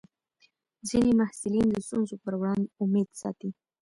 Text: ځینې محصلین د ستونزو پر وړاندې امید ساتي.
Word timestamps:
ځینې 0.87 1.11
محصلین 1.19 1.67
د 1.71 1.77
ستونزو 1.87 2.15
پر 2.23 2.33
وړاندې 2.39 2.71
امید 2.83 3.09
ساتي. 3.21 3.49